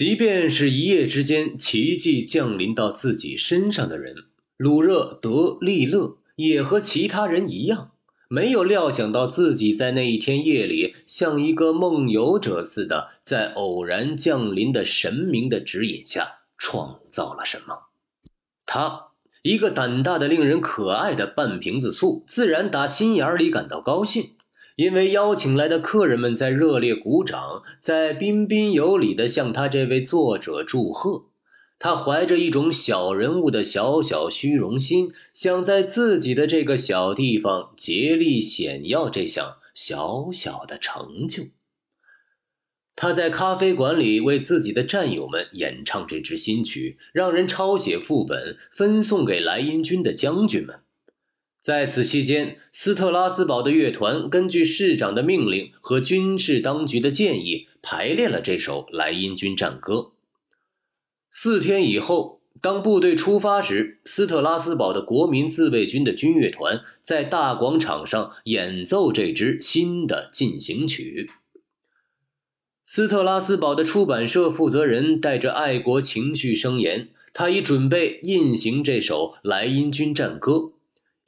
[0.00, 4.14] 即便是一夜之间奇迹降临到自己身上的人，
[4.56, 7.90] 鲁热德利勒也和其他人一样，
[8.26, 17.90] 没有料想到自己在那一天夜里，像一个梦游者似的，在偶然降临的神明的指引下创造了什么。
[18.64, 19.08] 他，
[19.42, 24.30] 一个胆大的、令人可爱的半瓶子醋，自然打心眼里感到高兴。
[24.80, 31.26] 因为邀请来的客人们在热烈鼓掌，在彬彬有礼地向他这位作者祝贺。
[31.78, 41.48] 他怀着一种小人物的小小虚荣心，想在自己的这个小地方竭力显耀这项小小的成就。
[42.96, 50.80] 他在咖啡馆里为自己的战友们演唱这支新曲，让人抄写副本，分送给莱茵军的将军们。
[51.60, 60.12] 在此期间，斯特拉斯堡的乐团根据市长的命令和军事当局的建议排练了这首莱茵军战歌。
[61.30, 71.30] 四天以后，当部队出发时，斯特拉斯堡的国民自卫军的军乐团在大广场上演奏这支新的进行曲。
[72.82, 80.72] 斯特拉斯堡的出版社负责人带着爱国情绪声言，他已准备印行这首莱茵军战歌。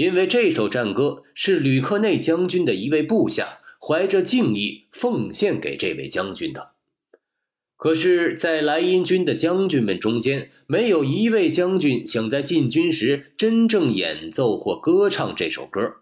[0.00, 6.70] 因为这首战歌是吕克内将军的一位部下怀着敬意奉献给这位将军的，
[7.76, 15.96] 可是，在莱茵军的将军们中间，没有一位将军想在进军时真正演奏或歌唱这首歌，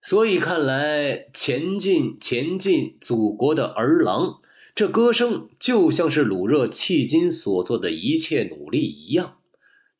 [0.00, 4.40] 所以看来，前进，前进，祖国的儿郎，
[4.74, 9.36] 这歌声就像是鲁热迄今所做的一切努力一样。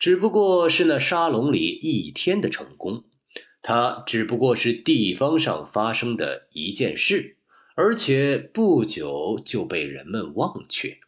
[0.02, 3.04] 只不过是那沙龙里一天的成功，
[3.62, 7.36] 它只不过是地方上发生的一件事，
[7.76, 10.98] 而且不久就被人们忘却。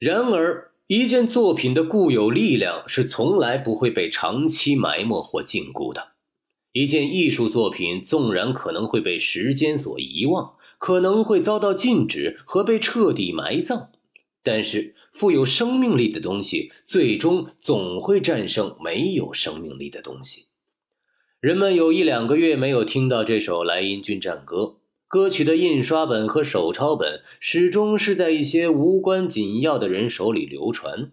[0.00, 6.14] 然而，一件作品的固有力量是从来不会被长期埋没或禁锢的。
[6.72, 13.92] 一件艺术作品纵然可能会被时间所遗忘，可能会遭到禁止和被彻底埋葬。
[14.42, 20.46] 但是，富有生命力的东西最终总会战胜没有生命力的东西。
[21.40, 31.12] 人们有一两个月没有听到这首莱茵军战歌，歌曲的印刷本和手抄本始终是在一些无关紧要的人手里流传。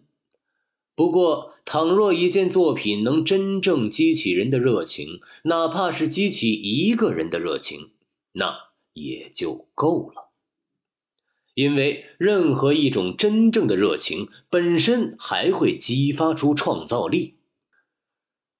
[0.95, 7.91] 不过，倘若一件作品能真正激起人的热情，哪怕是激起一个人的热情，
[8.33, 8.57] 那
[8.93, 10.26] 也就够了。
[11.57, 17.37] 因为任何一种真正的热情本身还会激发出创造力。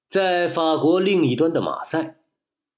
[0.09, 2.17] 在法国另一端的马赛，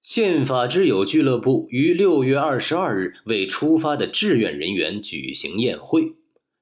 [0.01, 6.15] 宪法之友俱乐部于六月二十二日为出发的志愿人员举行宴会，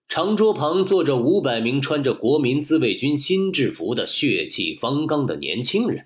[0.08, 6.06] 长桌旁坐着五百名穿着国民自卫军新制服的血气方刚的年轻人。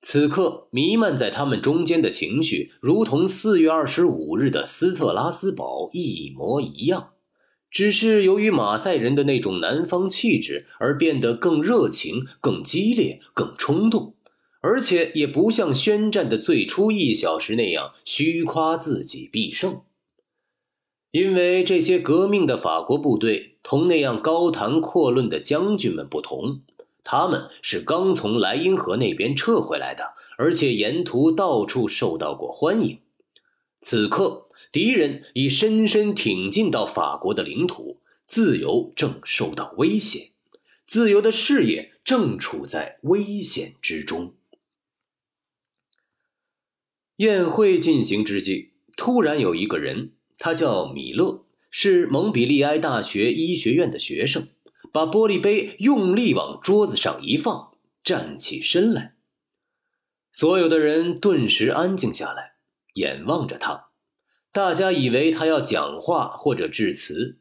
[0.00, 7.10] 此刻弥漫在他们中间的情绪，如同四月二十五日的斯特拉斯堡一模一样，
[7.70, 14.14] 只是由于马赛人的那种南方气质而变得更热情、更激烈、更冲动，
[14.60, 19.82] 而且也不像宣战的最初一小时那样虚夸自己必胜。
[21.10, 26.60] 因为这些革命的法国部队同那样高谈阔论的将军们不同。
[27.10, 32.98] 他们是刚从莱茵河那边撤回来的，而且沿途到处受到过欢迎。
[33.80, 40.32] 此刻，敌人已深深挺进到法国的领土，自由正受到威胁，
[40.86, 44.34] 自由的事业正处在危险之中。
[47.16, 54.48] 宴会进行之际，突然有一个人，他叫米勒，是蒙彼利埃大学医学院的学生。
[54.92, 57.72] 把玻璃杯用力往桌子上一放，
[58.02, 59.14] 站起身来。
[60.32, 62.52] 所有的人顿时安静下来，
[62.94, 63.86] 眼望着他。
[64.52, 67.38] 大家以为他要讲话或者致辞，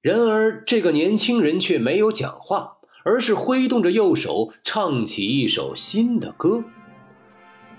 [0.00, 6.64] 然而这个年轻人却没有讲话，而是挥动着右手唱起一首新的歌。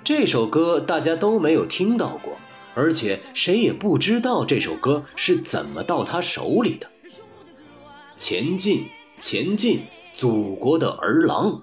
[0.04, 2.38] 这首歌大家都没有听到过，
[2.76, 6.90] 而且谁也不知道这首歌是怎么到他手里的。
[8.16, 8.86] 前进。
[9.22, 11.62] 前进，祖国的儿郎。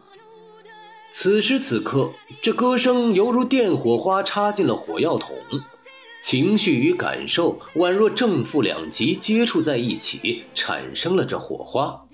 [1.11, 5.35] 此时此刻，这歌声犹如电火花插进了火药桶，
[6.23, 12.05] 情绪与感受宛若正负两极接触在一起，产生了这火花。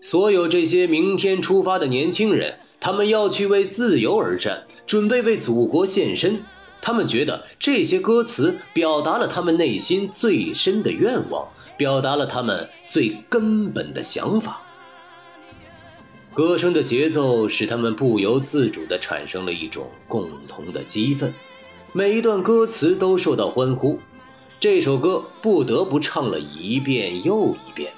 [0.00, 6.42] 所有这些明天出发的年轻人，他们要去为自由而战，准备为祖国献身。
[6.80, 14.62] 他们觉得这些歌词表达了他们内心最深的愿望，表达了他们最根本的想法。
[16.38, 21.34] 歌声的节奏使他们不由自主地产生了一种共同的激愤，
[21.92, 23.98] 每一段歌词都受到欢呼，
[24.60, 27.92] 这首歌不得不唱了一遍又一遍。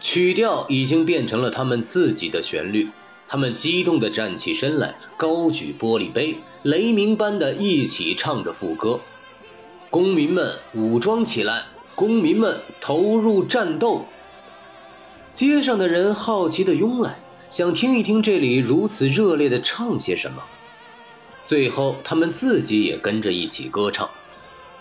[0.00, 2.88] 曲调已经变成了他们自己的旋律，
[3.28, 8.98] 他们激动地站起身来，高举玻璃杯，雷鸣般的一起唱着副歌
[9.90, 14.06] ：“公民们武装起来，公民们投入战斗。”
[15.34, 17.18] 街上的人好奇地拥来。
[17.48, 20.42] 想听一听这里如此热烈的唱些什么，
[21.44, 24.10] 最后他们自己也跟着一起歌唱。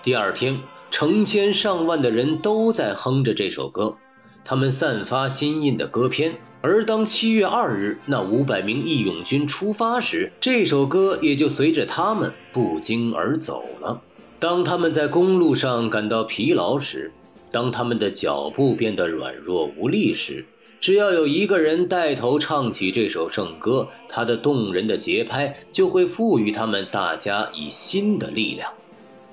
[0.02, 0.60] 第二天，
[0.90, 3.98] 成千上万的人都在哼着这首歌，
[4.44, 6.40] 他们散发新印的歌篇。
[6.62, 14.02] 而当七月二日那五百名义勇军出发时，这首歌也就随着他们不胫而走了。
[14.40, 17.12] 当他们在公路上感到疲劳时，
[17.52, 20.44] 当他们的脚步变得软弱无力时，
[20.80, 28.72] 只要有一个人带头唱起这首圣歌，他的动人的节拍就会赋予他们大家以新的力量。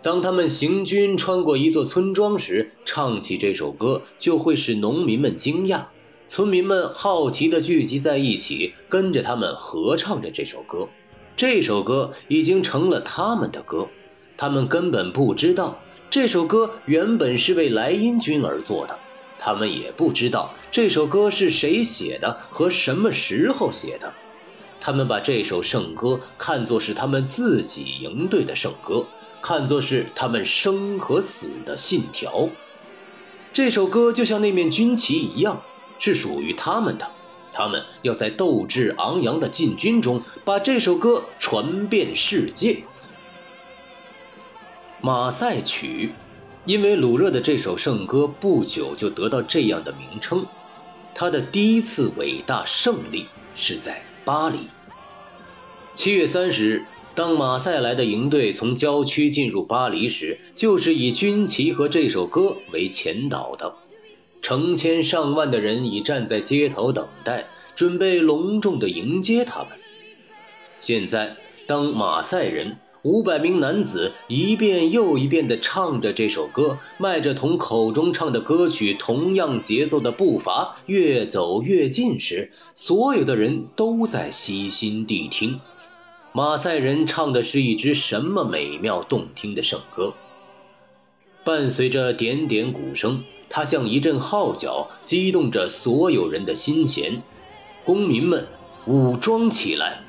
[0.00, 5.84] 当他们行军穿过一座村庄时，唱起这首歌就会使农民们惊讶，
[6.26, 10.88] 村民们好奇地聚集在一起，跟着他们合唱着这首歌。
[11.36, 13.88] 这首歌已经成了他们的歌，
[14.36, 15.78] 他们根本不知道
[16.10, 18.98] 这首歌原本是为莱茵军而作的。
[19.44, 24.12] 他们也不知道这首歌是谁写的和什么时候写的，
[24.80, 29.04] 他们把这首圣歌看作是他们自己营队的圣歌，
[29.40, 32.48] 看作是他们生和死的信条。
[33.52, 35.60] 这首歌就像那面军旗一样，
[35.98, 37.10] 是属于他们的。
[37.50, 42.74] 他们要在斗志昂扬的进军中把这首歌传遍世界。
[45.00, 46.12] 《马赛曲》。
[46.64, 50.46] 因为鲁热的这首圣歌不久就得到这样的名称，
[51.12, 53.26] 他的第一次伟大胜利
[53.56, 54.58] 是在巴黎。
[55.94, 56.84] 七月三十日，
[57.16, 63.74] 当马赛来的营队从郊区进入巴黎时，就是以军旗和这首歌为前导的。
[64.40, 69.68] 成千上万的人已站在街头等待，准备隆重地迎接他们。
[70.78, 71.36] 现在，
[71.66, 72.76] 当马赛人。
[73.02, 85.58] 五百名男子一遍又一遍地唱着这首歌，迈着同口中唱的歌曲同样节奏的步伐，越走越近时，所有的人都在悉心谛听。
[86.32, 90.14] 马赛人唱的是一支什么美妙动听的圣歌？
[91.42, 97.20] 伴随着点点鼓声，它像一阵号角，激动着所有人的心弦。
[97.84, 98.46] 公民们，
[98.86, 100.02] 武装起来！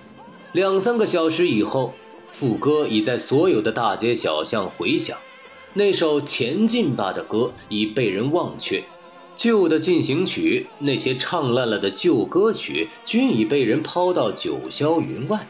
[0.52, 1.96] 两三个小时以后。
[2.34, 5.16] 副歌已在所有的大街小巷回响，
[5.76, 8.84] 那首《前进吧》的歌已被人忘却，
[9.36, 15.48] 旧的进行曲，那些唱烂了的旧歌曲均已被人抛到九霄云外，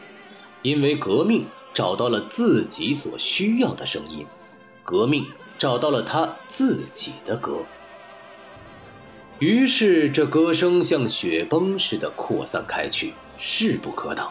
[0.60, 4.26] 因为革命找到了自己所需要的声音，
[4.82, 5.24] 革命
[5.56, 7.60] 找到了他自己的歌，
[9.38, 14.30] 于是这歌声像雪崩似的扩散开去，势不可挡，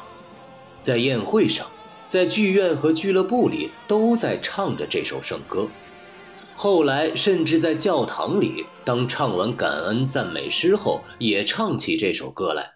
[0.84, 1.68] 在宴会上。
[2.14, 5.68] 在剧院和俱乐部里都在唱着这首圣歌，
[6.56, 12.74] 后来甚至在教堂里，当唱完感恩赞美诗后，也唱起这首歌来。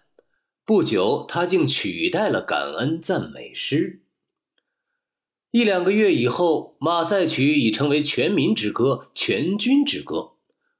[0.64, 4.02] 不久，他竟取代了感恩赞美诗。
[5.52, 10.32] 一两个月以后，马赛曲已成为全民之歌、全军之歌。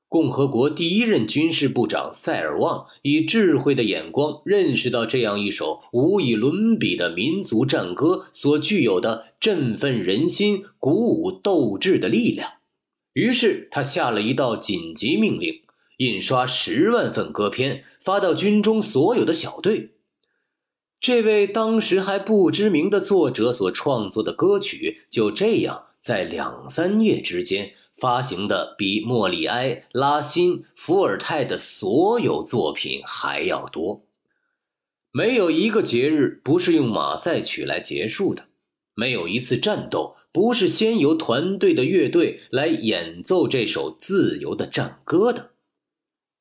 [0.09, 12.53] 共和国第一任军事部长塞尔旺以智慧的眼光认识到这样一首无以伦比的民族战歌所具有的振奋人心、鼓舞斗志的力量，
[13.13, 15.61] 于是他下了一道紧急命令：
[15.99, 19.91] 印刷十万份歌篇，发到军中所有的小队。
[21.01, 27.75] 这位当时还不知名的作者所创作的歌曲，就这样在两三夜之间。
[28.01, 34.05] 发行的比莫里埃、拉辛、伏尔泰的所有作品还要多，
[35.11, 38.45] 没有一个节日不是用马赛曲来结束的，
[38.95, 45.51] 没有一次战斗不是先由团队的乐队来演奏这首自由的战歌的。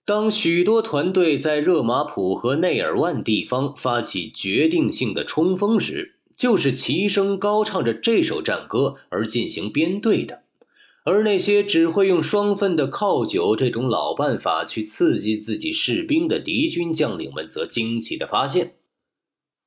[0.06, 10.44] 当许多团队在热马普和内尔万地方发起决定性的冲锋时，就是齐声高唱着这首战歌而进行编队的。
[11.10, 18.76] 而那些只会用双份的靠酒这种老办法去刺激自己士兵的敌军将领们，则惊奇地发现，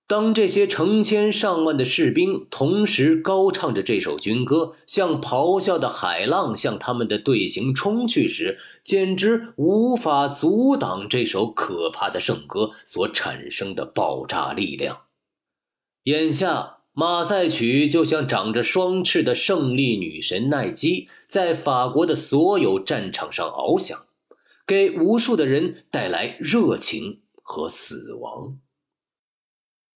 [0.07, 15.05] 当这些成千上万的士兵同时高唱着这首军歌，像咆哮的海浪向他们的队形冲去时，简直无法阻挡这首可怕的圣歌所产生的爆炸力量。
[16.03, 24.07] 眼下，马赛曲就像长着双翅的胜利女神奈基，在法国的所有战场上翱翔，
[24.67, 28.59] 给无数的人带来热情和死亡。